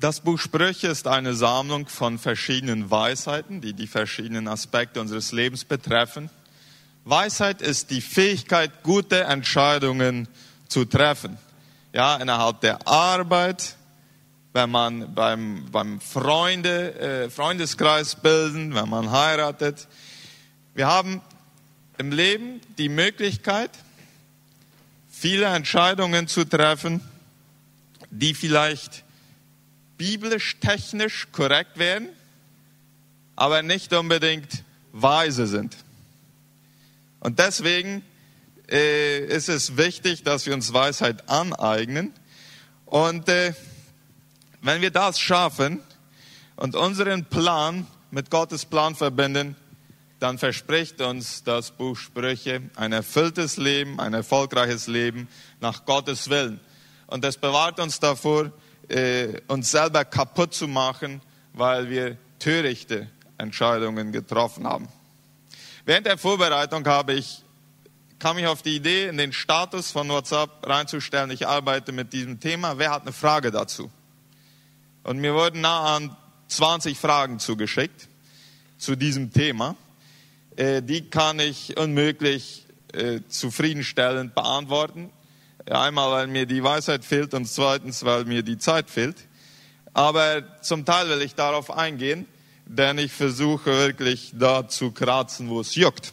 [0.00, 5.66] Das Buch Sprüche ist eine Sammlung von verschiedenen Weisheiten, die die verschiedenen Aspekte unseres Lebens
[5.66, 6.30] betreffen.
[7.04, 10.26] Weisheit ist die Fähigkeit, gute Entscheidungen
[10.68, 11.36] zu treffen.
[11.92, 13.76] Ja, innerhalb der Arbeit,
[14.54, 19.86] wenn man beim, beim Freunde, äh, Freundeskreis bilden, wenn man heiratet.
[20.72, 21.20] Wir haben
[21.98, 23.70] im Leben die Möglichkeit,
[25.10, 27.02] viele Entscheidungen zu treffen,
[28.10, 29.04] die vielleicht
[30.00, 32.08] biblisch, technisch korrekt werden,
[33.36, 35.76] aber nicht unbedingt weise sind.
[37.20, 38.02] Und deswegen
[38.70, 42.14] äh, ist es wichtig, dass wir uns Weisheit aneignen.
[42.86, 43.52] Und äh,
[44.62, 45.80] wenn wir das schaffen
[46.56, 49.54] und unseren Plan mit Gottes Plan verbinden,
[50.18, 55.28] dann verspricht uns das Buch Sprüche ein erfülltes Leben, ein erfolgreiches Leben
[55.60, 56.58] nach Gottes Willen.
[57.06, 58.50] Und das bewahrt uns davor,
[58.90, 61.20] äh, uns selber kaputt zu machen,
[61.52, 63.08] weil wir törichte
[63.38, 64.88] Entscheidungen getroffen haben.
[65.84, 67.42] Während der Vorbereitung habe ich,
[68.18, 72.40] kam ich auf die Idee, in den Status von WhatsApp reinzustellen, ich arbeite mit diesem
[72.40, 72.78] Thema.
[72.78, 73.90] Wer hat eine Frage dazu?
[75.02, 76.16] Und mir wurden nah an
[76.48, 78.08] 20 Fragen zugeschickt
[78.76, 79.76] zu diesem Thema.
[80.56, 85.10] Äh, die kann ich unmöglich äh, zufriedenstellend beantworten.
[85.70, 89.16] Einmal, weil mir die Weisheit fehlt und zweitens, weil mir die Zeit fehlt.
[89.92, 92.26] Aber zum Teil will ich darauf eingehen,
[92.66, 96.12] denn ich versuche wirklich da zu kratzen, wo es juckt.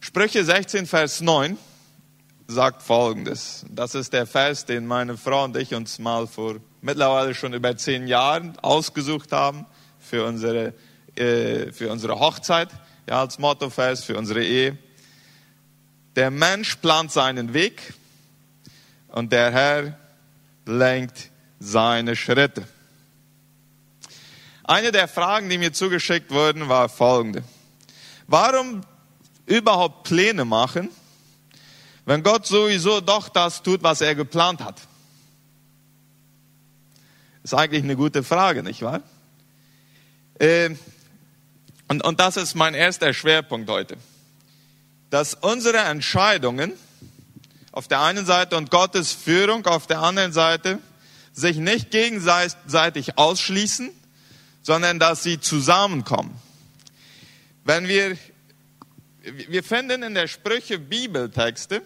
[0.00, 1.58] Sprüche 16, Vers 9
[2.46, 3.66] sagt Folgendes.
[3.68, 7.76] Das ist der Vers, den meine Frau und ich uns mal vor mittlerweile schon über
[7.76, 9.66] zehn Jahren ausgesucht haben
[9.98, 10.72] für unsere
[11.16, 12.68] äh, für unsere Hochzeit,
[13.08, 14.78] ja, als Mottovers für unsere Ehe.
[16.16, 17.92] Der Mensch plant seinen Weg
[19.08, 19.98] und der Herr
[20.64, 22.66] lenkt seine Schritte.
[24.64, 27.44] Eine der Fragen, die mir zugeschickt wurden, war folgende.
[28.26, 28.80] Warum
[29.44, 30.88] überhaupt Pläne machen,
[32.06, 34.80] wenn Gott sowieso doch das tut, was er geplant hat?
[37.44, 39.02] Ist eigentlich eine gute Frage, nicht wahr?
[40.38, 40.70] Äh,
[41.88, 43.98] und, und das ist mein erster Schwerpunkt heute.
[45.16, 46.74] Dass unsere Entscheidungen
[47.72, 50.78] auf der einen Seite und Gottes Führung auf der anderen Seite
[51.32, 53.88] sich nicht gegenseitig ausschließen,
[54.60, 56.38] sondern dass sie zusammenkommen.
[57.64, 58.18] Wenn wir,
[59.48, 61.80] wir finden in der Sprüche Bibeltexte,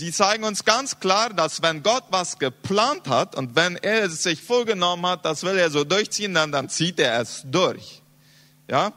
[0.00, 4.24] die zeigen uns ganz klar, dass wenn Gott was geplant hat und wenn er es
[4.24, 8.02] sich vorgenommen hat, das will er so durchziehen, dann, dann zieht er es durch.
[8.68, 8.94] Ja?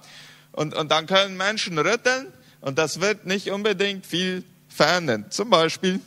[0.52, 5.26] Und, und dann können Menschen rütteln und das wird nicht unbedingt viel verändern.
[5.30, 6.00] Zum Beispiel,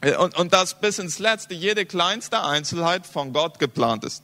[0.00, 4.22] äh, und, und das bis ins Letzte, jede kleinste Einzelheit von Gott geplant ist.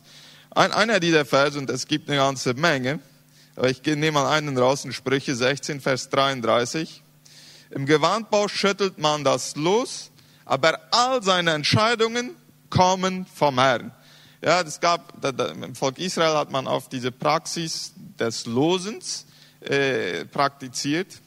[0.50, 3.00] Ein, einer dieser Verse, und es gibt eine ganze Menge,
[3.56, 7.02] aber ich nehme mal einen raus in Sprüche 16, Vers 33.
[7.70, 10.10] Im Gewandbau schüttelt man das los,
[10.44, 12.36] aber all seine Entscheidungen
[12.70, 13.92] kommen vom Herrn.
[14.42, 19.26] Ja, es gab, da, da, im Volk Israel hat man auf diese Praxis des Losens
[19.60, 21.20] äh, praktiziert,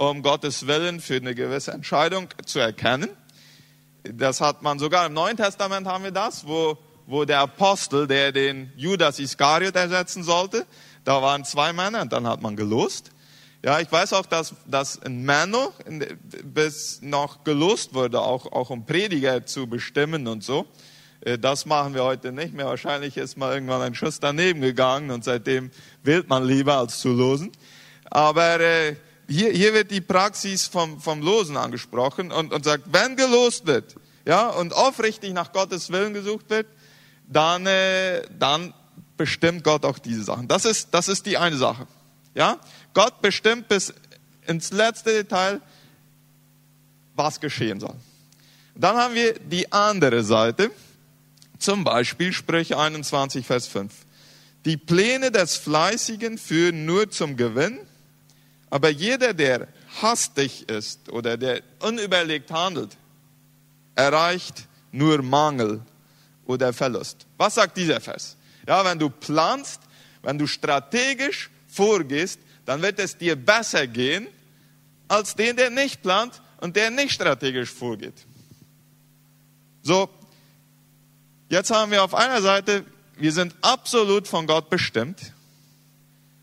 [0.00, 3.10] um Gottes Willen für eine gewisse Entscheidung zu erkennen.
[4.02, 8.32] Das hat man sogar im Neuen Testament haben wir das, wo, wo der Apostel, der
[8.32, 10.64] den Judas Iskariot ersetzen sollte,
[11.04, 13.10] da waren zwei Männer und dann hat man gelost.
[13.62, 15.68] Ja, ich weiß auch, dass, dass in Männer
[16.44, 20.64] bis noch gelost wurde, auch, auch um Prediger zu bestimmen und so.
[21.20, 22.64] Äh, das machen wir heute nicht mehr.
[22.64, 25.70] Wahrscheinlich ist mal irgendwann ein Schuss daneben gegangen und seitdem
[26.02, 27.52] wählt man lieber als zu losen.
[28.08, 28.96] Aber äh,
[29.30, 33.94] hier, hier wird die Praxis vom, vom Losen angesprochen und, und sagt, wenn gelost wird
[34.26, 36.66] ja, und aufrichtig nach Gottes Willen gesucht wird,
[37.28, 38.74] dann, äh, dann
[39.16, 40.48] bestimmt Gott auch diese Sachen.
[40.48, 41.86] Das ist, das ist die eine Sache.
[42.34, 42.58] Ja?
[42.92, 43.94] Gott bestimmt bis
[44.46, 45.60] ins letzte Detail,
[47.14, 47.94] was geschehen soll.
[48.74, 50.70] Dann haben wir die andere Seite.
[51.58, 53.92] Zum Beispiel Sprüche 21, Vers 5.
[54.64, 57.78] Die Pläne des Fleißigen führen nur zum Gewinn,
[58.70, 59.68] aber jeder, der
[60.00, 62.96] hastig ist oder der unüberlegt handelt,
[63.94, 65.82] erreicht nur Mangel
[66.46, 67.26] oder Verlust.
[67.36, 68.36] Was sagt dieser Vers?
[68.66, 69.80] Ja, wenn du planst,
[70.22, 74.26] wenn du strategisch vorgehst, dann wird es dir besser gehen
[75.08, 78.14] als den, der nicht plant und der nicht strategisch vorgeht.
[79.82, 80.08] So,
[81.50, 82.84] Jetzt haben wir auf einer Seite,
[83.16, 85.32] wir sind absolut von Gott bestimmt.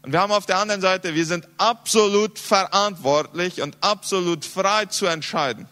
[0.08, 5.06] Und wir haben auf der anderen Seite, wir sind absolut verantwortlich und absolut frei zu
[5.06, 5.68] entscheiden.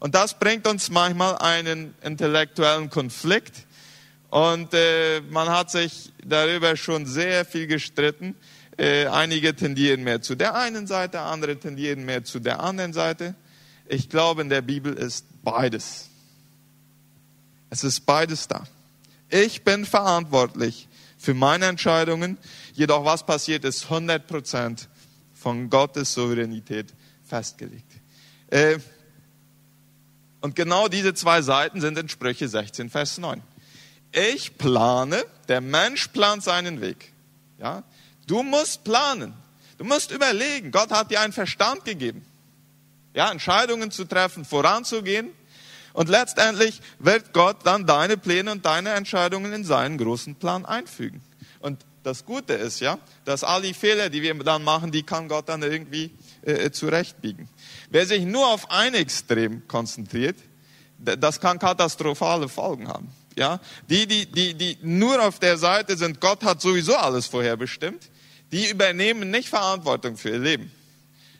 [0.00, 3.66] Und das bringt uns manchmal einen intellektuellen Konflikt.
[4.30, 8.34] Und äh, man hat sich darüber schon sehr viel gestritten.
[8.78, 13.34] Äh, einige tendieren mehr zu der einen Seite, andere tendieren mehr zu der anderen Seite.
[13.88, 16.08] Ich glaube, in der Bibel ist beides.
[17.68, 18.64] Es ist beides da.
[19.28, 20.87] Ich bin verantwortlich
[21.18, 22.38] für meine Entscheidungen.
[22.72, 24.88] Jedoch was passiert ist 100 Prozent
[25.34, 26.94] von Gottes Souveränität
[27.26, 27.92] festgelegt.
[28.48, 28.78] Äh,
[30.40, 33.42] und genau diese zwei Seiten sind in Sprüche 16, Vers 9.
[34.12, 37.12] Ich plane, der Mensch plant seinen Weg.
[37.58, 37.82] Ja?
[38.26, 39.34] Du musst planen.
[39.76, 40.70] Du musst überlegen.
[40.70, 42.24] Gott hat dir einen Verstand gegeben.
[43.14, 45.30] Ja, Entscheidungen zu treffen, voranzugehen.
[45.92, 51.22] Und letztendlich wird Gott dann deine Pläne und deine Entscheidungen in seinen großen Plan einfügen.
[51.60, 55.28] Und das Gute ist ja, dass all die Fehler, die wir dann machen, die kann
[55.28, 56.10] Gott dann irgendwie
[56.42, 57.48] äh, zurechtbiegen.
[57.90, 60.36] Wer sich nur auf ein Extrem konzentriert,
[60.98, 63.12] das kann katastrophale Folgen haben.
[63.36, 68.08] Ja, die, die, die, die nur auf der Seite sind, Gott hat sowieso alles vorherbestimmt,
[68.50, 70.72] die übernehmen nicht Verantwortung für ihr Leben.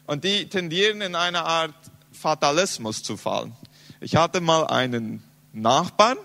[0.06, 1.74] Und die tendieren in eine Art
[2.12, 3.56] Fatalismus zu fallen.
[4.00, 5.22] Ich hatte mal einen
[5.52, 6.18] Nachbarn,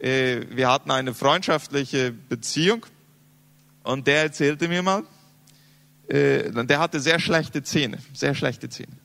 [0.00, 2.84] äh, wir hatten eine freundschaftliche Beziehung
[3.84, 5.04] und der erzählte mir mal,
[6.08, 8.96] äh, der hatte sehr schlechte Zähne, sehr schlechte Zähne.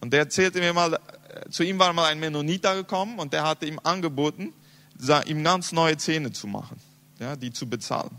[0.00, 3.42] Und der erzählte mir mal, äh, zu ihm war mal ein Mennoniter gekommen und der
[3.42, 4.52] hatte ihm angeboten,
[5.26, 6.76] ihm ganz neue Zähne zu machen,
[7.18, 8.10] ja, die zu bezahlen.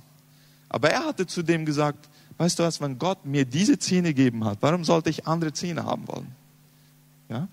[0.68, 4.44] Aber er hatte zu dem gesagt, weißt du was, wenn Gott mir diese Zähne gegeben
[4.44, 6.36] hat, warum sollte ich andere Zähne haben wollen?
[7.30, 7.48] Ja?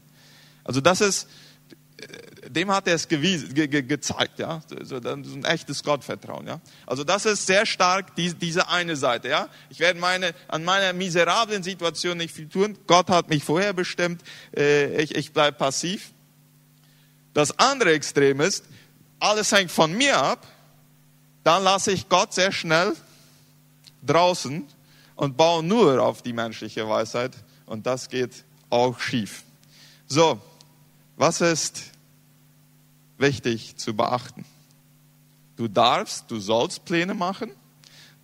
[0.71, 1.27] Also das ist,
[2.47, 6.61] dem hat er es gewiesen, ge, ge, gezeigt, ja, so, ein echtes Gottvertrauen, ja.
[6.87, 9.49] Also das ist sehr stark die, diese eine Seite, ja.
[9.69, 12.79] Ich werde meine an meiner miserablen Situation nicht viel tun.
[12.87, 14.23] Gott hat mich vorher bestimmt.
[14.57, 16.13] Äh, ich ich bleibe passiv.
[17.35, 18.65] Das andere Extrem ist,
[19.19, 20.47] alles hängt von mir ab.
[21.43, 22.93] Dann lasse ich Gott sehr schnell
[24.07, 24.69] draußen
[25.17, 27.33] und baue nur auf die menschliche Weisheit
[27.67, 29.43] und das geht auch schief.
[30.13, 30.41] So,
[31.21, 31.83] was ist
[33.19, 34.47] wichtig zu beachten?
[35.57, 37.51] Du darfst, du sollst Pläne machen,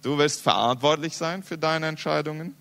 [0.01, 2.55] du wirst verantwortlich sein für deine Entscheidungen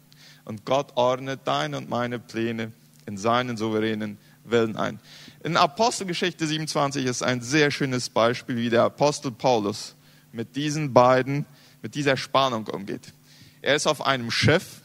[0.44, 2.74] und Gott ordnet deine und meine Pläne
[3.06, 5.00] in seinen souveränen Willen ein.
[5.42, 9.96] In Apostelgeschichte 27 ist ein sehr schönes Beispiel, wie der Apostel Paulus
[10.34, 11.46] mit diesen beiden,
[11.82, 13.14] mit dieser Spannung umgeht.
[13.62, 14.82] Er ist auf einem Schiff,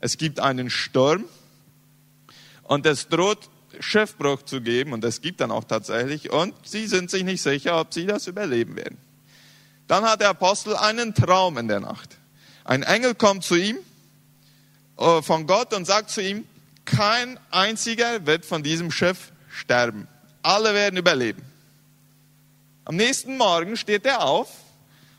[0.00, 1.24] es gibt einen Sturm
[2.62, 3.50] und es droht
[3.80, 7.80] Schiffbruch zu geben, und das gibt dann auch tatsächlich, und sie sind sich nicht sicher,
[7.80, 8.98] ob sie das überleben werden.
[9.86, 12.16] Dann hat der Apostel einen Traum in der Nacht.
[12.64, 13.76] Ein Engel kommt zu ihm
[14.96, 16.46] äh, von Gott und sagt zu ihm,
[16.84, 20.08] kein einziger wird von diesem Schiff sterben.
[20.42, 21.42] Alle werden überleben.
[22.84, 24.48] Am nächsten Morgen steht er auf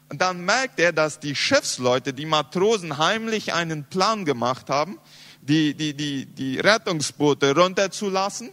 [0.09, 4.99] und dann merkt er, dass die Schiffsleute, die Matrosen heimlich einen Plan gemacht haben,
[5.47, 8.49] die, die, die, die Rettungsboote runterzulassen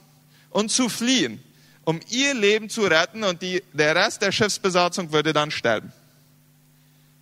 [0.50, 1.42] und zu fliehen,
[1.84, 5.92] um ihr Leben zu retten und die, der Rest der Schiffsbesatzung würde dann sterben.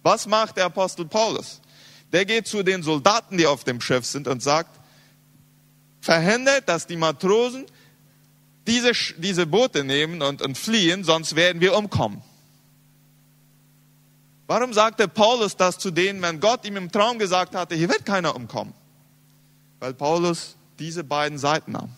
[0.02, 1.60] Was macht der Apostel Paulus?
[2.12, 4.80] Der geht zu den Soldaten, die auf dem Schiff sind und sagt,
[6.00, 7.66] verhindert, dass die Matrosen
[8.66, 12.22] diese, diese Boote nehmen und, und fliehen, sonst werden wir umkommen.
[14.46, 18.04] Warum sagte Paulus das zu denen, wenn Gott ihm im Traum gesagt hatte, hier wird
[18.04, 18.74] keiner umkommen?
[19.80, 21.90] Weil Paulus diese beiden Seiten nahm.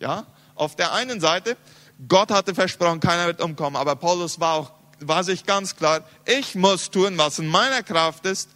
[0.00, 1.56] Ja, auf der einen Seite,
[2.08, 6.54] Gott hatte versprochen, keiner wird umkommen, aber Paulus war auch, war sich ganz klar, ich
[6.54, 8.50] muss tun, was in meiner Kraft ist,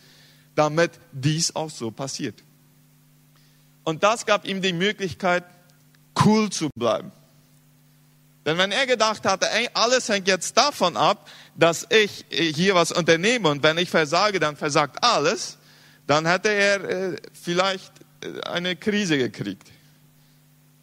[0.55, 2.43] damit dies auch so passiert.
[3.85, 5.45] Und das gab ihm die Möglichkeit,
[6.25, 7.13] cool zu bleiben.
[8.45, 12.93] Denn wenn er gedacht hatte, ey, alles hängt jetzt davon ab, dass ich hier was
[12.93, 15.59] unternehme und wenn ich versage, dann versagt alles,
[16.07, 17.93] dann hätte er äh, vielleicht
[18.45, 19.69] eine Krise gekriegt.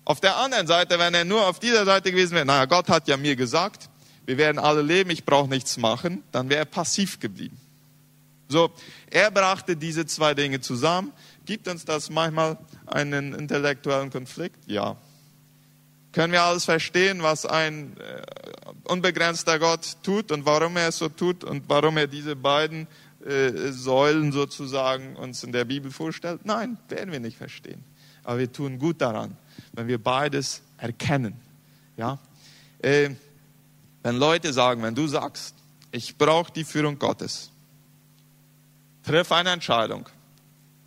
[0.06, 3.08] Auf der anderen Seite, wenn er nur auf dieser Seite gewesen wäre, naja, Gott hat
[3.08, 3.90] ja mir gesagt,
[4.26, 7.58] wir werden alle leben, ich brauche nichts machen, dann wäre er passiv geblieben.
[8.48, 8.72] So,
[9.10, 11.12] er brachte diese zwei Dinge zusammen.
[11.46, 14.58] Gibt uns das manchmal einen intellektuellen Konflikt?
[14.68, 14.98] Ja.
[16.12, 18.22] Können wir alles verstehen, was ein äh,
[18.84, 22.88] unbegrenzter Gott tut und warum er es so tut und warum er diese beiden
[23.26, 26.46] äh, Säulen sozusagen uns in der Bibel vorstellt?
[26.46, 27.84] Nein, werden wir nicht verstehen.
[28.24, 29.36] Aber wir tun gut daran,
[29.74, 31.36] wenn wir beides erkennen.
[31.98, 32.20] Ja?
[32.80, 33.12] Äh,
[34.04, 35.56] wenn Leute sagen, wenn du sagst,
[35.92, 37.50] ich brauche die Führung Gottes,
[39.04, 40.08] triff eine Entscheidung,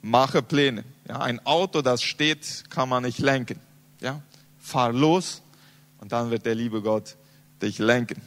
[0.02, 0.84] mache Pläne.
[1.08, 3.60] Ja, ein Auto, das steht, kann man nicht lenken.
[4.00, 4.22] Ja?
[4.68, 5.42] fahr los
[5.98, 7.16] und dann wird der liebe Gott
[7.60, 8.20] dich lenken.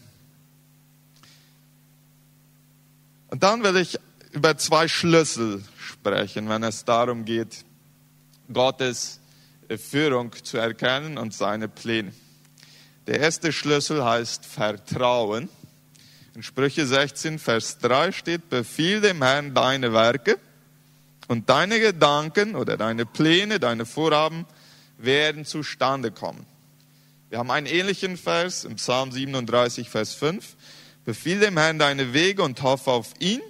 [3.32, 3.98] Und dann will ich
[4.34, 7.66] über zwei Schlüssel sprechen, wenn es darum geht,
[8.52, 9.22] Gottes
[9.78, 12.12] Führung zu erkennen und seine Pläne.
[13.08, 15.48] Der erste Schlüssel heißt Vertrauen.
[16.36, 20.38] In Sprüche 16, Vers 3 steht, befiehl dem Herrn deine Werke
[21.30, 24.46] und deine Gedanken oder deine Pläne, deine Vorhaben
[24.98, 26.46] werden zustande kommen.
[27.30, 30.56] Wir haben einen ähnlichen Vers im Psalm 37, Vers 5.
[31.06, 33.42] Befiehl dem Herrn deine Wege und hoffe auf ihn.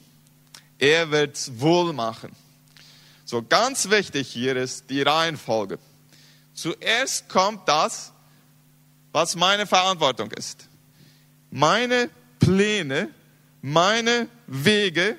[0.79, 2.31] Er wird's wohl machen.
[3.25, 5.79] So ganz wichtig hier ist die Reihenfolge.
[6.53, 8.11] Zuerst kommt das,
[9.11, 10.67] was meine Verantwortung ist.
[11.49, 13.09] Meine Pläne,
[13.61, 15.17] meine Wege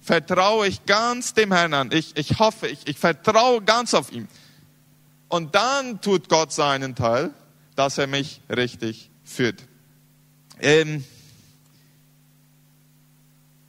[0.00, 1.90] vertraue ich ganz dem Herrn an.
[1.92, 4.28] Ich, ich hoffe, ich, ich vertraue ganz auf ihn.
[5.28, 7.32] Und dann tut Gott seinen Teil,
[7.76, 9.62] dass er mich richtig führt.
[10.60, 11.04] Ähm,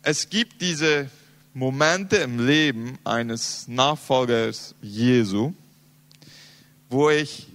[0.05, 1.09] es gibt diese
[1.55, 5.53] Momente im Leben eines Nachfolgers Jesu,
[6.89, 7.47] wo ich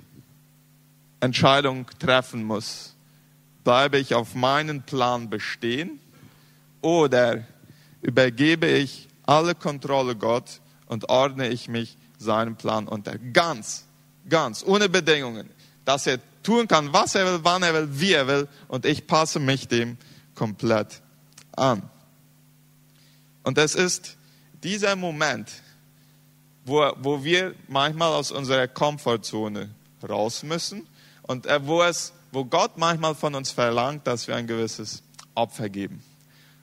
[1.20, 2.96] Entscheidungen treffen muss.
[3.62, 6.00] Bleibe ich auf meinen Plan bestehen
[6.80, 7.44] oder
[8.02, 13.16] übergebe ich alle Kontrolle Gott und ordne ich mich seinem Plan unter.
[13.16, 13.84] Ganz,
[14.28, 15.48] ganz, ohne Bedingungen.
[15.84, 19.06] Dass er tun kann, was er will, wann er will, wie er will und ich
[19.06, 19.98] passe mich dem
[20.34, 21.00] komplett
[21.52, 21.88] an.
[23.50, 24.16] Und es ist
[24.62, 25.50] dieser Moment,
[26.64, 29.70] wo, wo wir manchmal aus unserer Komfortzone
[30.08, 30.86] raus müssen
[31.22, 35.02] und wo, es, wo Gott manchmal von uns verlangt, dass wir ein gewisses
[35.34, 36.00] Opfer geben.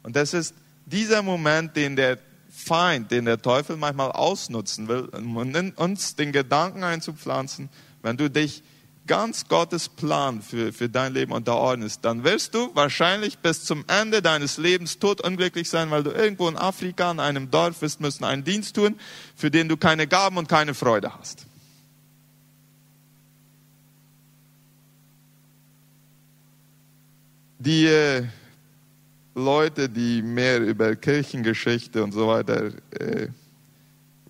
[0.02, 5.36] Und das ist dieser Moment, den der Feind, den der Teufel manchmal ausnutzen will, um
[5.76, 7.68] uns den Gedanken einzupflanzen,
[8.02, 8.64] wenn du dich
[9.08, 14.22] ganz Gottes Plan für, für dein Leben unterordnest, dann wirst du wahrscheinlich bis zum Ende
[14.22, 18.44] deines Lebens totunglücklich sein, weil du irgendwo in Afrika in einem Dorf bist, müssen einen
[18.44, 19.00] Dienst tun,
[19.36, 21.46] für den du keine Gaben und keine Freude hast.
[27.60, 28.24] Die äh,
[29.34, 33.30] Leute, die mehr über Kirchengeschichte und so weiter äh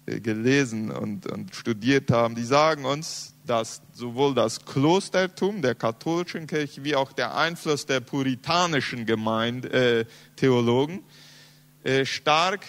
[0.08, 6.84] gelesen und, und studiert haben, die sagen uns, dass sowohl das Klostertum der katholischen Kirche
[6.84, 11.04] wie auch der Einfluss der puritanischen Gemeinde, äh, Theologen
[11.84, 12.66] äh, stark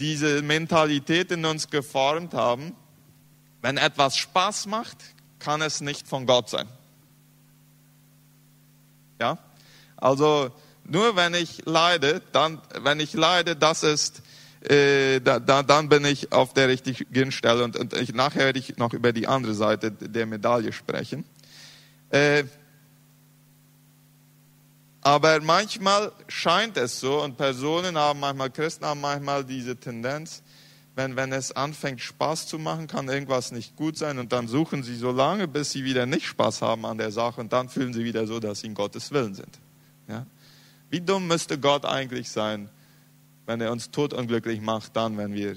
[0.00, 2.74] diese Mentalität in uns geformt haben.
[3.60, 4.96] Wenn etwas Spaß macht,
[5.38, 6.68] kann es nicht von Gott sein.
[9.20, 9.38] Ja?
[9.96, 10.50] Also
[10.84, 14.22] nur wenn ich leide, dann, wenn ich leide, das ist
[14.68, 17.64] äh, da, da, dann bin ich auf der richtigen Stelle.
[17.64, 21.24] Und, und ich, nachher werde ich noch über die andere Seite der Medaille sprechen.
[22.10, 22.44] Äh,
[25.00, 30.42] aber manchmal scheint es so, und Personen haben manchmal, Christen haben manchmal diese Tendenz,
[30.94, 34.82] wenn, wenn es anfängt Spaß zu machen, kann irgendwas nicht gut sein und dann suchen
[34.82, 37.94] sie so lange, bis sie wieder nicht Spaß haben an der Sache und dann fühlen
[37.94, 39.58] sie wieder so, dass sie in Gottes Willen sind.
[40.06, 40.26] Ja?
[40.90, 42.68] Wie dumm müsste Gott eigentlich sein,
[43.46, 45.56] wenn er uns totunglücklich macht, dann, wenn wir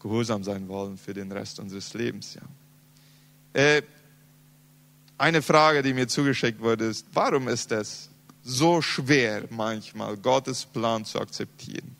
[0.00, 2.34] gehorsam sein wollen für den Rest unseres Lebens.
[2.34, 2.42] Ja.
[3.60, 3.82] Äh,
[5.16, 8.10] eine Frage, die mir zugeschickt wurde, ist, warum ist es
[8.42, 11.96] so schwer manchmal, Gottes Plan zu akzeptieren?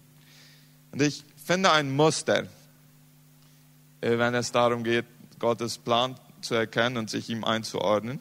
[0.92, 2.44] Und ich finde ein Muster,
[4.00, 5.06] äh, wenn es darum geht,
[5.38, 8.20] Gottes Plan zu erkennen und sich ihm einzuordnen.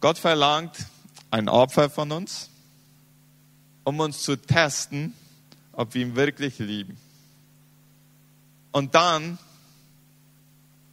[0.00, 0.76] Gott verlangt
[1.30, 2.50] ein Opfer von uns
[3.88, 5.14] um uns zu testen,
[5.72, 6.98] ob wir ihn wirklich lieben.
[8.70, 9.38] Und dann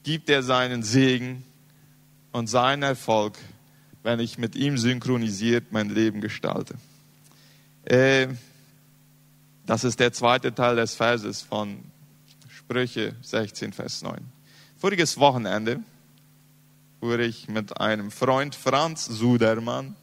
[0.04, 1.44] gibt er seinen Segen
[2.32, 3.38] und seinen Erfolg,
[4.02, 6.76] wenn ich mit ihm synchronisiert mein Leben gestalte.
[7.84, 8.28] Äh,
[9.66, 11.84] das ist der zweite Teil des Verses von
[12.48, 14.22] Sprüche 16, Vers 9.
[14.78, 15.82] Voriges Wochenende
[17.02, 19.98] fuhr ich mit einem Freund Franz Sudermann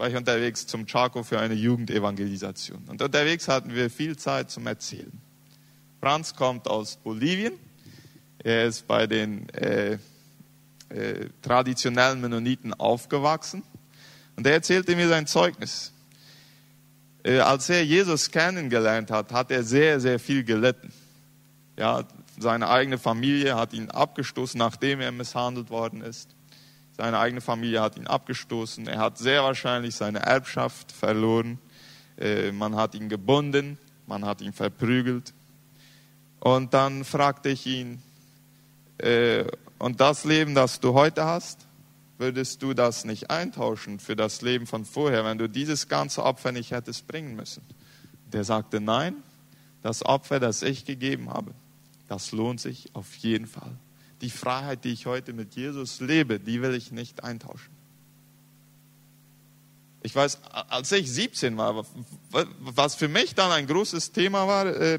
[0.00, 2.84] war ich unterwegs zum Chaco für eine Jugendevangelisation.
[2.88, 5.12] Und unterwegs hatten wir viel Zeit zum Erzählen.
[6.00, 7.52] Franz kommt aus Bolivien.
[8.38, 9.98] Er ist bei den äh,
[10.88, 13.62] äh, traditionellen Mennoniten aufgewachsen.
[14.36, 15.92] Und er erzählte mir sein Zeugnis.
[17.22, 20.94] Äh, als er Jesus kennengelernt hat, hat er sehr, sehr viel gelitten.
[21.76, 22.04] Ja,
[22.38, 26.34] seine eigene Familie hat ihn abgestoßen, nachdem er misshandelt worden ist.
[27.00, 28.86] Seine eigene Familie hat ihn abgestoßen.
[28.86, 31.58] Er hat sehr wahrscheinlich seine Erbschaft verloren.
[32.18, 35.32] Äh, man hat ihn gebunden, man hat ihn verprügelt.
[36.40, 38.02] Und dann fragte ich ihn,
[38.98, 39.46] äh,
[39.78, 41.66] und das Leben, das du heute hast,
[42.18, 46.52] würdest du das nicht eintauschen für das Leben von vorher, wenn du dieses ganze Opfer
[46.52, 47.62] nicht hättest bringen müssen?
[48.26, 49.14] Der sagte, nein,
[49.82, 51.54] das Opfer, das ich gegeben habe,
[52.08, 53.74] das lohnt sich auf jeden Fall.
[54.20, 57.70] Die Freiheit, die ich heute mit Jesus lebe, die will ich nicht eintauschen.
[60.02, 61.84] Ich weiß, als ich 17 war,
[62.60, 64.98] was für mich dann ein großes Thema war, äh,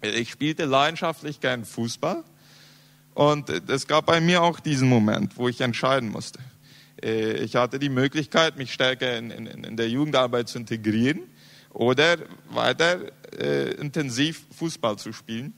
[0.00, 2.24] ich spielte leidenschaftlich gern Fußball
[3.14, 6.40] und es gab bei mir auch diesen Moment, wo ich entscheiden musste.
[7.02, 11.20] Äh, ich hatte die Möglichkeit, mich stärker in, in, in der Jugendarbeit zu integrieren
[11.70, 12.16] oder
[12.50, 13.00] weiter
[13.38, 15.54] äh, intensiv Fußball zu spielen.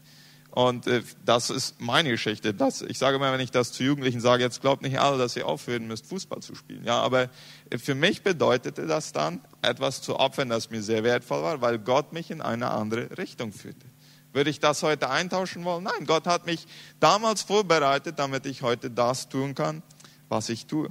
[0.57, 2.55] Und äh, das ist meine Geschichte.
[2.55, 5.37] Das, ich sage immer, wenn ich das zu Jugendlichen sage, jetzt glaubt nicht alle, dass
[5.37, 6.83] ihr aufhören müsst, Fußball zu spielen.
[6.83, 7.29] Ja, aber
[7.69, 11.79] äh, für mich bedeutete das dann, etwas zu opfern, das mir sehr wertvoll war, weil
[11.79, 13.85] Gott mich in eine andere Richtung führte.
[14.33, 15.85] Würde ich das heute eintauschen wollen?
[15.85, 16.67] Nein, Gott hat mich
[17.01, 19.83] damals vorbereitet, damit ich heute das tun kann,
[20.31, 20.89] was ich tue.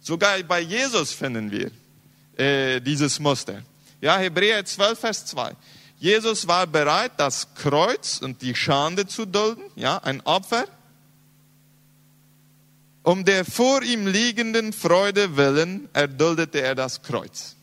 [0.00, 1.70] Sogar bei Jesus finden wir
[2.38, 3.60] äh, dieses Muster.
[4.00, 5.54] Ja, Hebräer 12, Vers 2.
[5.98, 10.66] Jesus war bereit, das Kreuz und die Schande zu dulden, ja, ein Opfer,
[13.02, 17.54] um der vor ihm liegenden Freude willen erduldete er das Kreuz.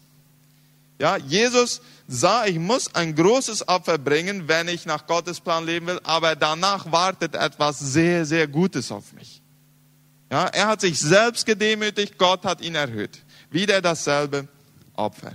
[0.99, 5.87] Ja, Jesus sah, ich muss ein großes Opfer bringen, wenn ich nach Gottes Plan leben
[5.87, 9.41] will, aber danach wartet etwas sehr, sehr Gutes auf mich.
[10.31, 13.19] Ja, er hat sich selbst gedemütigt, Gott hat ihn erhöht.
[13.51, 14.47] Wieder dasselbe
[14.95, 15.33] Opfer.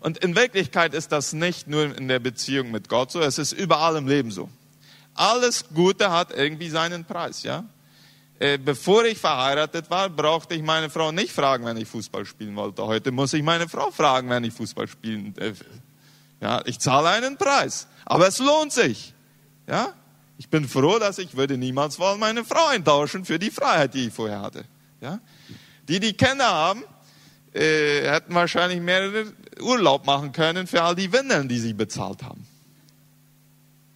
[0.00, 3.52] Und in Wirklichkeit ist das nicht nur in der Beziehung mit Gott so, es ist
[3.52, 4.48] überall im Leben so.
[5.14, 7.64] Alles Gute hat irgendwie seinen Preis, ja.
[8.38, 12.54] Äh, bevor ich verheiratet war, brauchte ich meine Frau nicht fragen, wenn ich Fußball spielen
[12.54, 12.84] wollte.
[12.84, 15.54] Heute muss ich meine Frau fragen, wenn ich Fußball spielen will.
[16.42, 19.14] Ja, ich zahle einen Preis, aber es lohnt sich.
[19.66, 19.94] Ja,
[20.36, 24.08] ich bin froh, dass ich würde niemals wollen meine Frau eintauschen für die Freiheit, die
[24.08, 24.64] ich vorher hatte.
[25.00, 25.18] Ja,
[25.88, 26.84] die, die Kinder haben,
[27.54, 32.46] äh, hätten wahrscheinlich mehrere Urlaub machen können für all die Windeln, die sie bezahlt haben.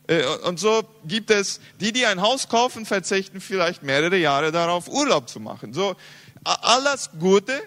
[0.06, 4.88] Äh, und so gibt es, die, die ein Haus kaufen, verzichten vielleicht mehrere Jahre darauf,
[4.88, 5.72] Urlaub zu machen.
[5.72, 5.96] So,
[6.44, 7.62] alles Gute,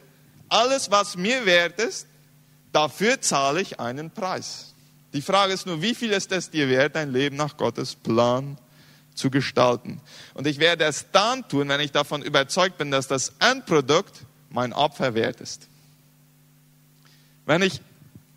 [0.49, 2.07] alles, was mir wert ist,
[2.71, 4.73] dafür zahle ich einen Preis.
[5.13, 8.57] Die Frage ist nur, wie viel ist es dir wert, dein Leben nach Gottes Plan
[9.13, 10.01] zu gestalten?
[10.33, 14.73] Und ich werde es dann tun, wenn ich davon überzeugt bin, dass das Endprodukt mein
[14.73, 15.67] Opfer wert ist.
[17.45, 17.81] Wenn ich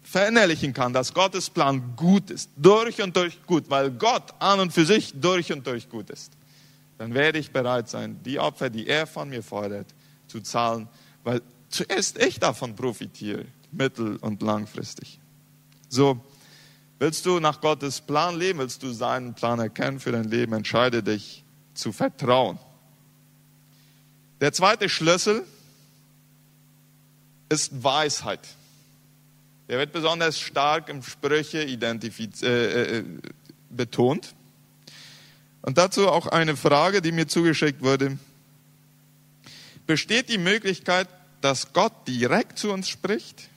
[0.02, 4.72] verinnerlichen kann, dass Gottes Plan gut ist, durch und durch gut, weil Gott an und
[4.72, 6.32] für sich durch und durch gut ist,
[6.98, 9.86] dann werde ich bereit sein, die Opfer, die er von mir fordert,
[10.28, 10.88] zu zahlen,
[11.24, 15.18] weil zuerst ich davon profitiere, mittel- und langfristig.
[15.88, 16.20] So,
[16.98, 21.02] willst du nach Gottes Plan leben, willst du seinen Plan erkennen für dein Leben, entscheide
[21.02, 22.58] dich zu vertrauen.
[24.40, 25.44] Der zweite Schlüssel
[27.48, 28.40] ist Weisheit.
[29.68, 33.04] Der wird besonders stark im Sprüche äh, äh,
[33.70, 34.34] betont.
[35.62, 38.18] Und dazu auch eine Frage, die mir zugeschickt wurde.
[39.86, 41.08] Besteht die Möglichkeit,
[41.40, 43.48] dass Gott direkt zu uns spricht?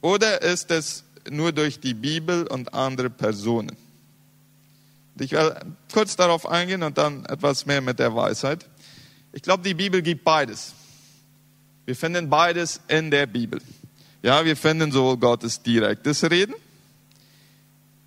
[0.00, 3.76] Oder ist es nur durch die Bibel und andere Personen?
[5.20, 8.64] Ich werde kurz darauf eingehen und dann etwas mehr mit der Weisheit.
[9.32, 10.72] Ich glaube, die Bibel gibt beides.
[11.84, 13.60] Wir finden beides in der Bibel.
[14.22, 16.54] Ja, wir finden sowohl Gottes direktes Reden,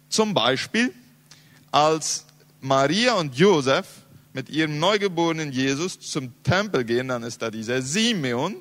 [0.09, 0.93] zum Beispiel
[1.71, 2.25] als
[2.59, 3.87] Maria und Josef
[4.33, 8.55] mit ihrem neugeborenen Jesus zum Tempel gehen, dann ist da dieser Simeon.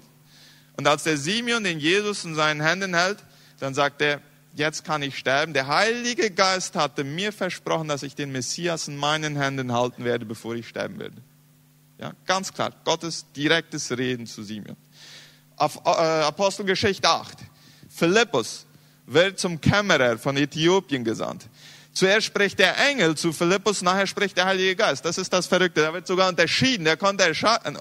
[0.77, 3.19] Und als der Simeon den Jesus in seinen Händen hält,
[3.59, 4.21] dann sagt er,
[4.55, 5.53] jetzt kann ich sterben.
[5.53, 10.25] Der Heilige Geist hatte mir versprochen, dass ich den Messias in meinen Händen halten werde,
[10.25, 11.17] bevor ich sterben werde.
[11.99, 14.77] Ja, ganz klar, Gottes direktes Reden zu Simeon.
[15.61, 17.39] Äh, Apostelgeschichte 8.
[17.89, 18.67] Philippus
[19.07, 21.47] wird zum Kämmerer von Äthiopien gesandt.
[21.93, 25.05] Zuerst spricht der Engel zu Philippus, nachher spricht der Heilige Geist.
[25.05, 25.83] Das ist das Verrückte.
[25.83, 26.87] Da wird sogar unterschieden.
[26.87, 27.33] Er konnte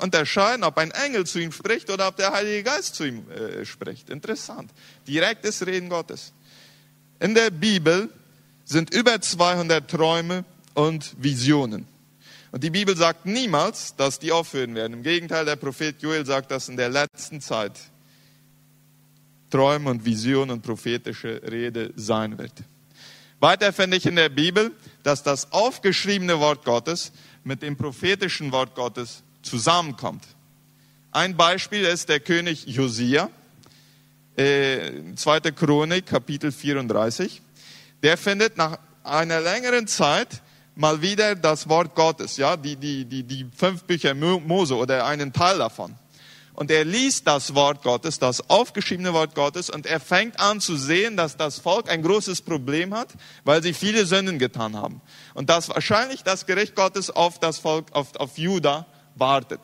[0.02, 3.63] unterscheiden, ob ein Engel zu ihm spricht oder ob der Heilige Geist zu ihm äh,
[3.65, 4.10] spricht.
[4.10, 4.72] Interessant.
[5.08, 6.34] Direktes Reden Gottes.
[7.20, 8.10] In der Bibel
[8.65, 11.88] sind über 200 Träume und Visionen.
[12.52, 14.94] Und die Bibel sagt niemals, dass die aufhören werden.
[14.94, 17.74] Im Gegenteil, der Prophet Joel sagt, dass in der letzten Zeit
[19.50, 22.54] Träume und Visionen und prophetische Rede sein wird.
[23.40, 24.72] Weiter finde ich in der Bibel,
[25.04, 27.12] dass das aufgeschriebene Wort Gottes
[27.44, 30.24] mit dem prophetischen Wort Gottes zusammenkommt.
[31.12, 33.30] Ein Beispiel ist der König Josia,
[34.36, 35.52] äh, 2.
[35.52, 37.42] Chronik, Kapitel 34.
[38.04, 40.42] Der findet nach einer längeren Zeit
[40.80, 45.34] mal wieder das Wort Gottes, ja, die, die, die, die fünf Bücher Mose oder einen
[45.34, 45.94] Teil davon.
[46.54, 50.78] Und er liest das Wort Gottes, das aufgeschriebene Wort Gottes, und er fängt an zu
[50.78, 53.10] sehen, dass das Volk ein großes Problem hat,
[53.44, 55.02] weil sie viele Sünden getan haben.
[55.34, 59.60] Und dass wahrscheinlich das Gericht Gottes auf das Volk, auf, auf Juda wartet.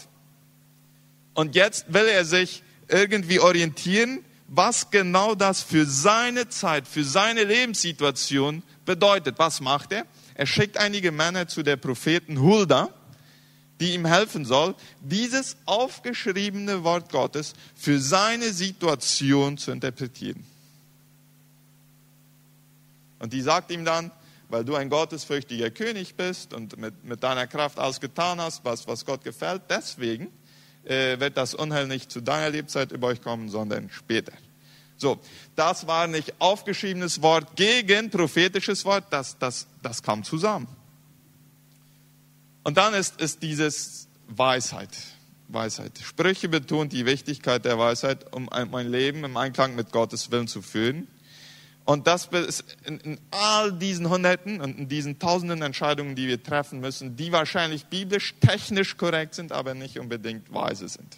[1.33, 7.45] Und jetzt will er sich irgendwie orientieren, was genau das für seine Zeit, für seine
[7.45, 9.35] Lebenssituation bedeutet.
[9.37, 10.05] Was macht er?
[10.35, 12.89] Er schickt einige Männer zu der Propheten Hulda,
[13.79, 20.45] die ihm helfen soll, dieses aufgeschriebene Wort Gottes für seine Situation zu interpretieren.
[23.19, 24.11] Und die sagt ihm dann,
[24.49, 28.87] weil du ein gottesfürchtiger König bist und mit, mit deiner Kraft alles getan hast, was,
[28.87, 30.31] was Gott gefällt, deswegen
[30.83, 34.33] äh, wird das Unheil nicht zu deiner Lebzeit über euch kommen, sondern später.
[34.97, 35.19] So,
[35.55, 40.67] das war nicht aufgeschriebenes Wort gegen prophetisches Wort, das, das, das kam zusammen.
[42.63, 44.89] Und dann ist, ist dieses Weisheit.
[45.47, 45.99] Weisheit.
[45.99, 50.61] Sprüche betont die Wichtigkeit der Weisheit, um mein Leben im Einklang mit Gottes Willen zu
[50.61, 51.07] führen.
[51.83, 56.41] Und das ist in, in, all diesen Hunderten und in diesen Tausenden Entscheidungen, die wir
[56.41, 61.17] treffen müssen, die wahrscheinlich biblisch, technisch korrekt sind, aber nicht unbedingt weise sind.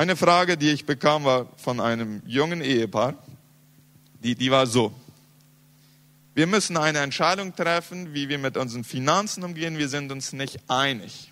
[0.00, 3.22] Eine Frage, die ich bekam, war von einem jungen Ehepaar.
[4.24, 4.94] Die, die war so.
[6.32, 9.76] Wir müssen eine Entscheidung treffen, wie wir mit unseren Finanzen umgehen.
[9.76, 11.30] Wir sind uns nicht einig.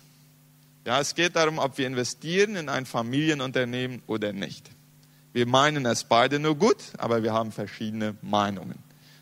[0.85, 4.69] Ja, es geht darum, ob wir investieren in ein Familienunternehmen oder nicht.
[5.33, 8.77] Wir meinen es beide nur gut, aber wir haben verschiedene Meinungen.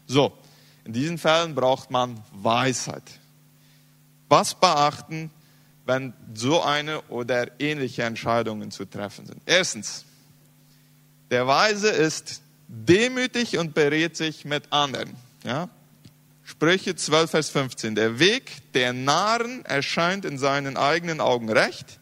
[0.08, 0.38] So,
[0.84, 3.10] in diesen Fällen braucht man Weisheit.
[4.28, 5.32] Was beachten,
[5.88, 9.42] wenn so eine oder ähnliche Entscheidungen zu treffen sind?
[9.46, 10.06] Erstens,
[11.32, 15.16] der Weise ist demütig und berät sich mit anderen.
[15.44, 15.70] Ja?
[16.44, 17.96] Sprüche 12, Vers 15.
[17.96, 22.00] Der Weg der Narren erscheint in seinen eigenen Augen recht,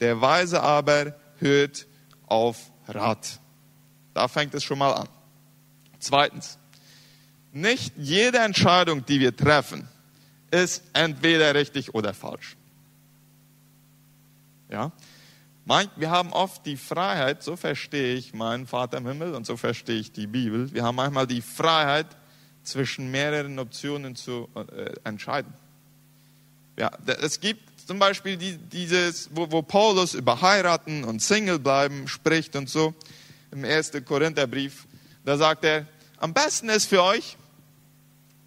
[0.00, 1.86] der Weise aber hört
[2.26, 3.40] auf Rat.
[4.14, 5.08] Da fängt es schon mal an.
[5.98, 6.58] Zweitens,
[7.52, 9.88] nicht jede Entscheidung, die wir treffen,
[10.50, 12.57] ist entweder richtig oder falsch.
[14.70, 14.92] Ja?
[15.96, 20.00] Wir haben oft die Freiheit, so verstehe ich meinen Vater im Himmel und so verstehe
[20.00, 22.06] ich die Bibel, wir haben manchmal die Freiheit,
[22.68, 25.52] zwischen mehreren Optionen zu äh, entscheiden.
[26.76, 32.06] Ja, es gibt zum Beispiel die, dieses, wo, wo Paulus über heiraten und Single bleiben
[32.06, 32.94] spricht und so
[33.50, 33.92] im 1.
[34.04, 34.86] Korintherbrief.
[35.24, 35.86] Da sagt er,
[36.18, 37.36] am besten ist für euch,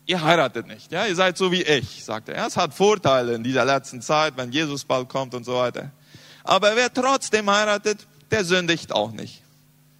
[0.06, 0.92] ihr heiratet nicht.
[0.92, 2.46] Ja, ihr seid so wie ich, sagt er.
[2.46, 5.92] Es hat Vorteile in dieser letzten Zeit, wenn Jesus bald kommt und so weiter.
[6.44, 9.42] Aber wer trotzdem heiratet, der sündigt auch nicht.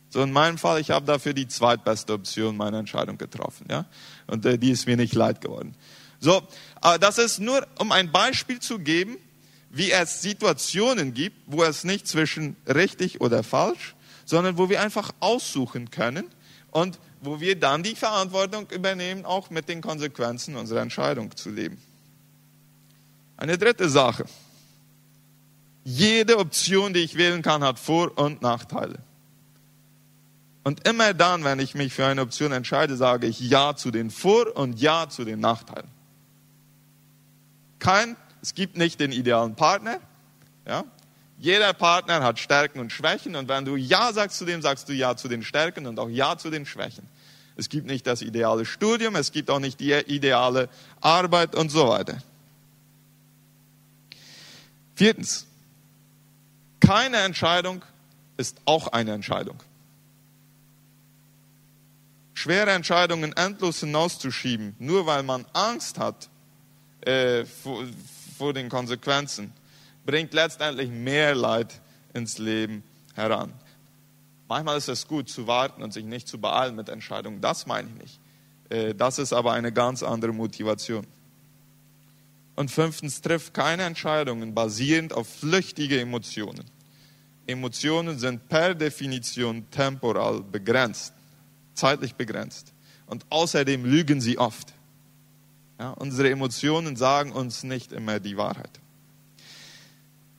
[0.10, 3.68] So in meinem Fall, ich habe dafür die zweitbeste Option meiner Entscheidung getroffen.
[3.70, 3.86] Ja?
[4.28, 5.76] Und äh, die ist mir nicht leid geworden.
[6.20, 6.42] So,
[6.76, 9.18] aber das ist nur, um ein Beispiel zu geben,
[9.70, 15.12] wie es Situationen gibt, wo es nicht zwischen richtig oder falsch, sondern wo wir einfach
[15.22, 16.26] aussuchen können
[16.72, 21.82] und wo wir dann die Verantwortung übernehmen, auch mit den Konsequenzen unserer Entscheidung zu leben.
[23.38, 24.26] Eine dritte Sache.
[25.84, 29.00] Jede Option, die ich wählen kann, hat Vor- und Nachteile.
[30.64, 34.12] Und immer dann, wenn ich mich für eine Option entscheide, sage ich Ja zu den
[34.12, 35.90] Vor- und Ja zu den Nachteilen.
[37.80, 40.00] Kein, es gibt nicht den idealen Partner.
[40.68, 40.84] Ja?
[41.40, 44.94] Jeder Partner hat Stärken und Schwächen und wenn du Ja sagst zu dem, sagst du
[44.94, 47.08] Ja zu den Stärken und auch Ja zu den Schwächen.
[47.56, 50.70] Es gibt nicht das ideale Studium, es gibt auch nicht die ideale
[51.02, 52.18] Arbeit und so weiter.
[54.94, 55.48] Viertens,
[56.82, 57.84] keine Entscheidung
[58.38, 59.58] ist auch eine Entscheidung
[62.42, 66.28] schwere Entscheidungen endlos hinauszuschieben, nur weil man Angst hat
[67.02, 67.84] äh, vor,
[68.36, 69.54] vor den Konsequenzen,
[70.08, 71.80] bringt letztendlich mehr Leid
[72.16, 73.54] ins Leben heran.
[74.48, 77.42] Manchmal ist es gut zu warten und sich nicht zu beeilen mit Entscheidungen.
[77.42, 78.20] Das meine ich nicht.
[78.70, 81.06] Äh, das ist aber eine ganz andere Motivation.
[82.62, 86.64] Und fünftens, trifft keine Entscheidungen basierend auf flüchtige Emotionen.
[87.48, 91.14] Emotionen sind per Definition temporal begrenzt
[91.74, 92.74] zeitlich begrenzt.
[93.08, 94.74] Und außerdem lügen sie oft.
[95.80, 98.80] Ja, unsere Emotionen sagen uns nicht immer die Wahrheit.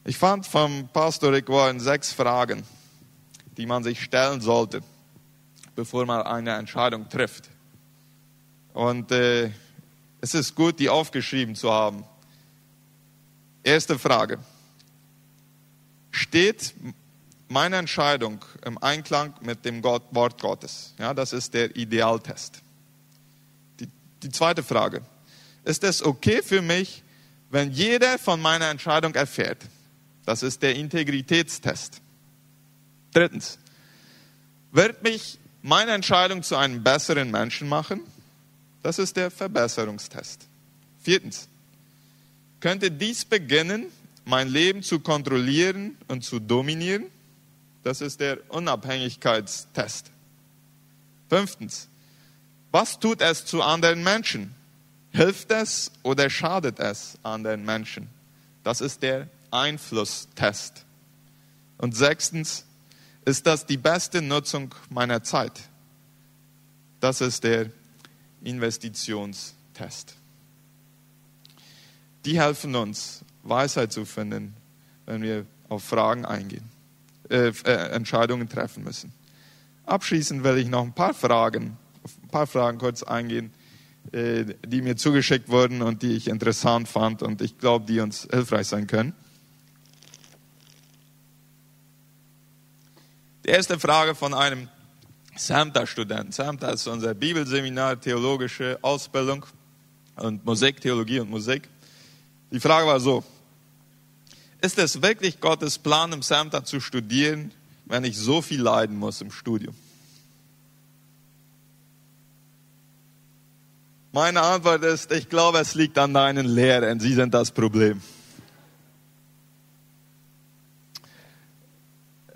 [0.05, 2.63] Ich fand vom Pastor Rick Warren sechs Fragen,
[3.57, 4.83] die man sich stellen sollte,
[5.75, 7.51] bevor man eine Entscheidung trifft.
[8.73, 9.51] Und äh,
[10.21, 12.05] es ist gut, die aufgeschrieben zu haben.
[13.62, 14.38] Erste Frage.
[16.11, 16.75] Steht
[17.48, 20.94] meine Entscheidung im Einklang mit dem Gott, Wort Gottes.
[20.98, 22.61] Ja, das ist der Idealtest.
[23.79, 23.88] Die,
[24.22, 25.03] die zweite Frage.
[25.64, 27.03] ist es okay für mich,
[27.51, 29.59] wenn jeder von meiner Entscheidung erfährt.
[30.25, 32.01] Das ist der Integritätstest.
[33.12, 33.59] Drittens,
[34.70, 38.01] wird mich meine Entscheidung zu einem besseren Menschen machen?
[38.83, 40.48] Das ist der Verbesserungstest.
[41.03, 41.48] Viertens,
[42.62, 43.87] könnte dies beginnen,
[44.25, 47.07] mein Leben zu kontrollieren und zu dominieren?
[47.83, 50.11] Das ist der Unabhängigkeitstest.
[51.29, 51.88] Fünftens,
[52.70, 54.55] was tut es zu anderen Menschen?
[55.11, 58.09] Hilft es oder schadet es anderen Menschen?
[58.62, 60.85] Das ist der Einflusstest.
[61.79, 62.64] Und sechstens,
[63.25, 65.53] ist das die beste Nutzung meiner Zeit?
[67.01, 67.70] Das ist der
[68.44, 70.14] Investitionstest.
[72.25, 74.55] Die helfen uns, Weisheit zu finden,
[75.07, 76.65] wenn wir auf Fragen eingehen,
[77.29, 79.13] äh, äh, Entscheidungen treffen müssen.
[79.85, 81.77] Abschließend will ich noch ein paar Fragen,
[82.23, 83.53] ein paar Fragen kurz eingehen,
[84.13, 88.29] äh, die mir zugeschickt wurden und die ich interessant fand und ich glaube, die uns
[88.31, 89.15] hilfreich sein können.
[93.45, 94.69] Die erste Frage von einem
[95.35, 96.31] SAMTA-Studenten.
[96.31, 99.45] SAMTA ist unser Bibelseminar, theologische Ausbildung
[100.17, 101.69] und Musik, Theologie und Musik.
[102.53, 103.25] Die Frage war so,
[104.61, 107.51] ist es wirklich Gottes Plan, im SAMTA zu studieren,
[107.87, 109.75] wenn ich so viel leiden muss im Studium?
[114.12, 117.01] Meine Antwort ist, ich glaube, es liegt an deinen Lehrern.
[117.01, 118.03] Sie sind das Problem.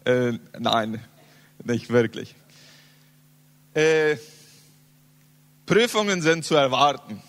[0.06, 1.04] Äh, nein,
[1.62, 2.34] nicht wirklich.
[3.74, 4.16] Äh,
[5.66, 7.22] Prüfungen sind zu erwarten.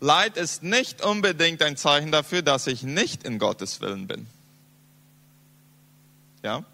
[0.00, 4.26] Leid ist nicht unbedingt ein Zeichen dafür, dass ich nicht in Gottes Willen bin.
[6.42, 6.64] Ja?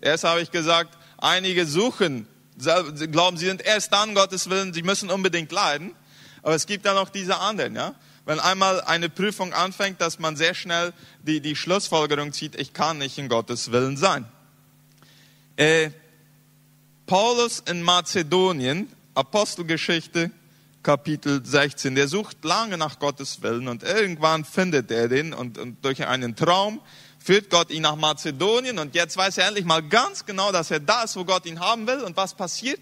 [0.00, 2.26] Erst habe ich gesagt, einige suchen,
[3.10, 5.94] glauben, sie sind erst dann Gottes Willen, sie müssen unbedingt leiden.
[6.42, 7.94] Aber es gibt dann noch diese anderen, ja?
[8.24, 12.98] wenn einmal eine Prüfung anfängt, dass man sehr schnell die, die Schlussfolgerung zieht, ich kann
[12.98, 14.26] nicht in Gottes Willen sein.
[15.56, 15.90] Äh,
[17.06, 20.32] Paulus in Mazedonien, Apostelgeschichte,
[20.86, 25.84] Kapitel 16, der sucht lange nach Gottes Willen und irgendwann findet er den und, und
[25.84, 26.80] durch einen Traum
[27.18, 30.78] führt Gott ihn nach Mazedonien und jetzt weiß er endlich mal ganz genau, dass er
[30.78, 32.78] da ist, wo Gott ihn haben will und was passiert?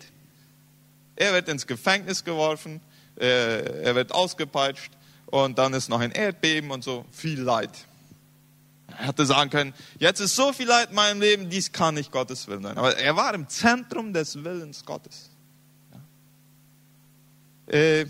[1.16, 2.82] Er wird ins Gefängnis geworfen,
[3.18, 4.92] äh, er wird ausgepeitscht,
[5.24, 7.70] und dann ist noch ein Erdbeben und so viel Leid.
[8.88, 12.12] Er hätte sagen können, jetzt ist so viel Leid in meinem Leben, dies kann nicht
[12.12, 12.76] Gottes Willen sein.
[12.76, 15.30] Aber er war im Zentrum des Willens Gottes.
[17.66, 18.06] Äh,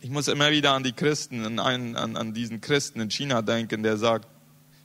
[0.00, 3.82] ich muss immer wieder an die Christen, an, an, an diesen Christen in China denken,
[3.82, 4.28] der sagt,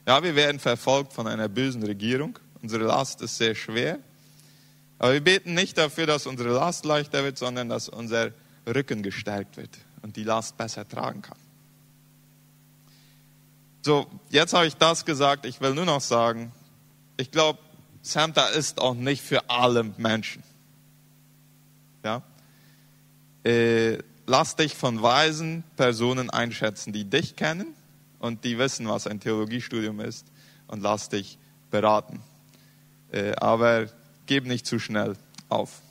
[0.07, 2.37] ja, wir werden verfolgt von einer bösen Regierung.
[2.61, 3.99] Unsere Last ist sehr schwer.
[4.99, 8.31] Aber wir beten nicht dafür, dass unsere Last leichter wird, sondern dass unser
[8.67, 11.37] Rücken gestärkt wird und die Last besser tragen kann.
[13.81, 15.45] So, jetzt habe ich das gesagt.
[15.45, 16.51] Ich will nur noch sagen,
[17.17, 17.59] ich glaube,
[18.01, 20.43] Santa ist auch nicht für alle Menschen.
[22.03, 22.23] Ja?
[23.45, 27.67] Äh, lass dich von weisen Personen einschätzen, die dich kennen
[28.19, 30.25] und die wissen, was ein Theologiestudium ist
[30.67, 31.37] und lass dich
[31.69, 32.21] beraten.
[33.11, 33.87] Äh, aber
[34.25, 35.15] gib nicht zu schnell
[35.47, 35.81] auf.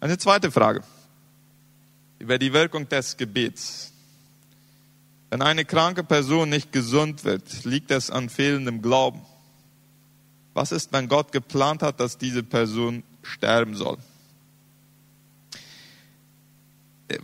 [0.00, 0.82] Eine zweite Frage
[2.18, 3.92] über die Wirkung des Gebets.
[5.30, 9.22] Wenn eine kranke Person nicht gesund wird, liegt es an fehlendem Glauben.
[10.52, 13.96] Was ist, wenn Gott geplant hat, dass diese Person sterben soll?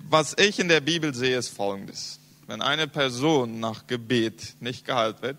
[0.09, 2.19] Was ich in der Bibel sehe, ist Folgendes.
[2.47, 5.37] Wenn eine Person nach Gebet nicht geheilt wird,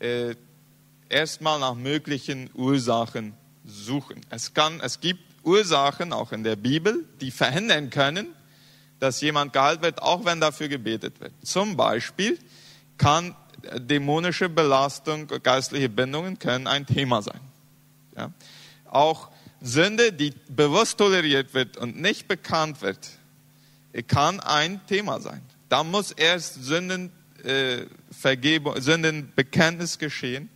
[0.00, 0.34] äh,
[1.08, 3.34] erstmal nach möglichen Ursachen
[3.64, 4.20] suchen.
[4.30, 8.28] Es, kann, es gibt Ursachen, auch in der Bibel, die verhindern können,
[8.98, 11.32] dass jemand geheilt wird, auch wenn dafür gebetet wird.
[11.42, 12.38] Zum Beispiel
[12.98, 13.36] kann
[13.76, 17.40] dämonische Belastung, geistliche Bindungen können ein Thema sein.
[18.16, 18.30] Ja?
[18.86, 22.98] Auch Sünde, die bewusst toleriert wird und nicht bekannt wird,
[24.06, 25.40] kann ein Thema sein.
[25.68, 27.10] Da muss erst Sünden,
[27.42, 30.48] äh, Vergebung, Sündenbekenntnis geschehen,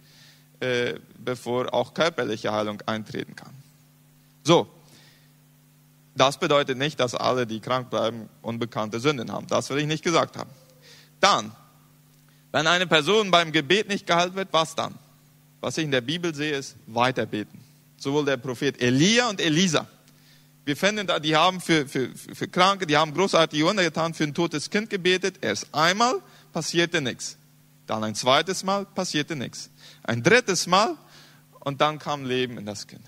[0.61, 3.55] äh, bevor auch körperliche Heilung eintreten kann.
[4.45, 4.69] So,
[6.15, 9.47] das bedeutet nicht, dass alle, die krank bleiben, unbekannte Sünden haben.
[9.47, 10.51] Das will ich nicht gesagt haben.
[11.21, 11.53] Dann,
[12.53, 14.99] wenn eine Person beim Gebet nicht geheilt wird, was dann?
[15.61, 17.70] Was ich in der Bibel sehe, ist weiterbeten.
[18.01, 19.87] Sowohl der Prophet Elia und Elisa.
[20.65, 24.25] Wir finden da, die haben für, für, für Kranke, die haben großartige Wunder getan, für
[24.25, 25.37] ein totes Kind gebetet.
[25.43, 26.15] Erst einmal
[26.53, 27.37] passierte nichts.
[27.87, 29.69] Dann ein zweites Mal passierte nichts.
[30.03, 30.97] Ein drittes Mal
[31.61, 33.05] und dann kam Leben in das Kind.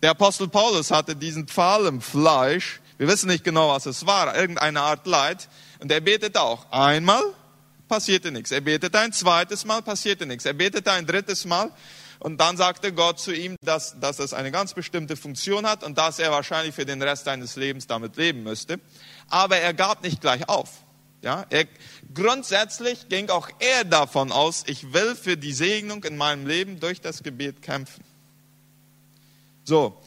[0.00, 2.80] Der Apostel Paulus hatte diesen Pfahl im Fleisch.
[2.98, 5.48] Wir wissen nicht genau, was es war, irgendeine Art Leid.
[5.80, 6.70] Und er betet auch.
[6.70, 7.22] Einmal
[7.88, 8.52] passierte nichts.
[8.52, 10.44] Er betete ein zweites Mal, passierte nichts.
[10.44, 11.70] Er betete ein drittes Mal.
[12.22, 15.98] Und dann sagte Gott zu ihm, dass, dass es eine ganz bestimmte Funktion hat und
[15.98, 18.78] dass er wahrscheinlich für den Rest seines Lebens damit leben müsste.
[19.28, 20.70] Aber er gab nicht gleich auf.
[21.22, 21.66] Ja, er,
[22.14, 27.00] grundsätzlich ging auch er davon aus, ich will für die Segnung in meinem Leben durch
[27.00, 28.04] das Gebet kämpfen.
[29.64, 30.00] So,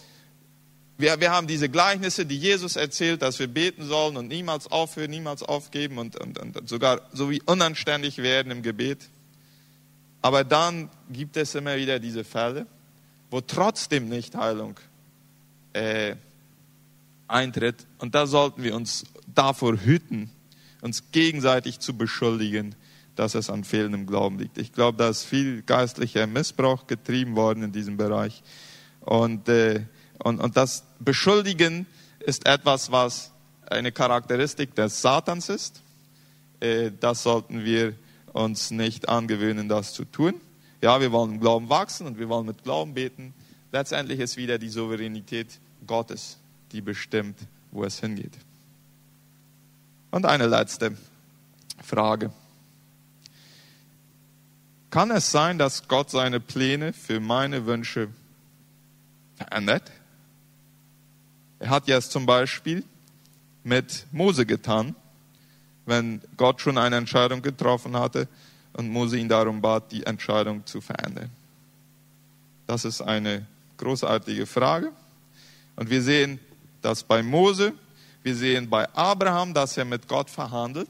[0.98, 5.12] wir, wir haben diese Gleichnisse, die Jesus erzählt, dass wir beten sollen und niemals aufhören,
[5.12, 9.10] niemals aufgeben und, und, und sogar so wie unanständig werden im Gebet.
[10.26, 12.66] Aber dann gibt es immer wieder diese Fälle,
[13.30, 14.74] wo trotzdem nicht Heilung
[15.74, 16.16] äh,
[17.28, 17.86] eintritt.
[18.00, 20.32] Und da sollten wir uns davor hüten,
[20.82, 22.74] uns gegenseitig zu beschuldigen,
[23.16, 24.58] dass es an fehlendem Glauben liegt.
[24.58, 28.42] Ich glaube, da ist viel geistlicher Missbrauch getrieben worden in diesem Bereich.
[29.02, 29.84] Und, äh,
[30.24, 31.86] und, und das Beschuldigen
[32.20, 33.32] ist etwas, was
[33.68, 35.84] eine Charakteristik des Satans ist.
[36.62, 37.94] Äh, das sollten wir
[38.36, 40.34] uns nicht angewöhnen, das zu tun.
[40.82, 43.34] Ja, wir wollen im Glauben wachsen und wir wollen mit Glauben beten.
[43.72, 45.48] Letztendlich ist wieder die Souveränität
[45.88, 46.38] Gottes,
[46.74, 47.38] die bestimmt,
[47.72, 48.34] wo es hingeht.
[50.12, 50.98] Und eine letzte
[51.82, 52.32] Frage.
[54.90, 58.10] Kann es sein, dass Gott seine Pläne für meine Wünsche
[59.36, 59.92] verändert?
[61.60, 62.84] Er hat ja es zum Beispiel
[63.64, 64.94] mit Mose getan
[65.86, 68.28] wenn Gott schon eine Entscheidung getroffen hatte
[68.74, 71.30] und Mose ihn darum bat, die Entscheidung zu verändern?
[72.68, 73.46] Das ist eine
[73.78, 74.92] großartige Frage.
[75.76, 76.40] Und wir sehen
[76.82, 77.74] das bei Mose,
[78.24, 80.90] wir sehen bei Abraham, dass er mit Gott verhandelt,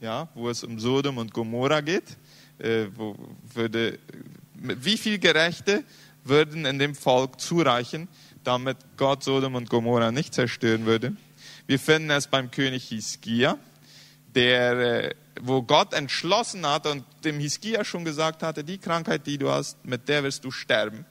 [0.00, 2.16] ja, wo es um Sodom und Gomorra geht.
[2.58, 3.16] Äh, wo
[3.54, 3.98] würde,
[4.54, 5.84] wie viel Gerechte
[6.24, 8.08] würden in dem Volk zureichen,
[8.44, 11.16] damit Gott Sodom und Gomorra nicht zerstören würde?
[11.66, 13.58] Wir finden es beim König Hiskia,
[14.34, 19.38] der, äh, wo Gott entschlossen hat und dem Hiskia schon gesagt hatte, die Krankheit, die
[19.38, 21.04] du hast, mit der wirst du sterben.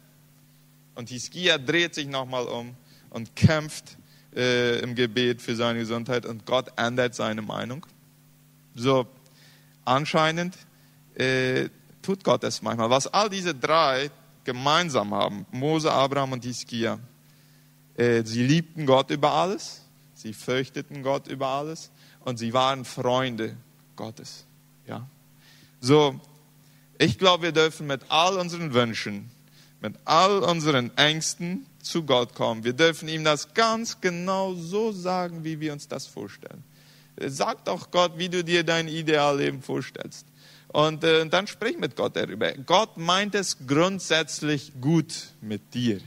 [0.96, 2.76] Und Hiskia dreht sich nochmal um
[3.10, 3.98] und kämpft
[4.36, 7.86] äh, im Gebet für seine Gesundheit und Gott ändert seine Meinung.
[8.76, 9.08] So,
[9.86, 10.56] anscheinend
[11.16, 11.70] äh,
[12.02, 12.90] tut Gott es manchmal.
[12.90, 14.10] Was all diese drei
[14.44, 17.00] gemeinsam haben, Mose, Abraham und Hiskia,
[17.96, 19.82] äh, sie liebten Gott über alles,
[20.14, 21.92] sie fürchteten Gott über alles
[22.24, 23.56] und sie waren Freunde
[23.96, 24.46] Gottes.
[24.88, 25.08] Ja.
[25.80, 26.20] So,
[26.98, 29.32] ich glaube, wir dürfen mit all unseren Wünschen,
[29.82, 32.64] mit all unseren Ängsten zu Gott kommen.
[32.64, 36.64] Wir dürfen ihm das ganz genau so sagen, wie wir uns das vorstellen.
[37.20, 40.26] Sag doch Gott, wie du dir dein Idealleben vorstellst.
[40.68, 42.54] Und äh, dann sprich mit Gott darüber.
[42.54, 46.00] Gott meint es grundsätzlich gut mit dir.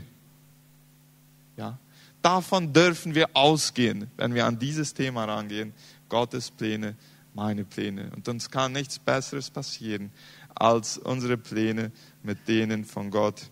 [1.57, 1.79] Ja?
[2.22, 5.74] Davon dürfen wir ausgehen, wenn wir an dieses Thema rangehen.
[6.14, 6.94] Gottes Pläne,
[7.35, 8.12] meine Pläne.
[8.14, 10.12] Und uns kann nichts Besseres passieren,
[10.55, 11.90] als unsere Pläne
[12.22, 13.50] mit denen von Gott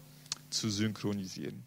[0.49, 1.65] zu synchronisieren.